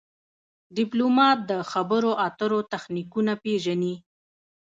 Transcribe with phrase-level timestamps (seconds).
[0.75, 3.93] ډيپلومات د خبرو اترو تخنیکونه پېژني.